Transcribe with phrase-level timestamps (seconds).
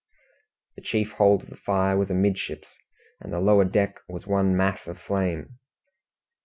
[0.73, 2.75] The chief hold of the fire was amidships,
[3.19, 5.59] and the lower deck was one mass of flame.